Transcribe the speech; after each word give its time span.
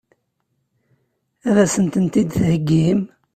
Ad 1.47 1.57
sen-tent-id-theggim? 1.73 3.01